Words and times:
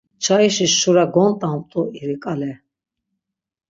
Çayişi 0.23 0.67
şura 0.77 1.05
gont̆amt̆u 1.13 1.81
iri 1.99 2.17
ǩale. 2.23 2.51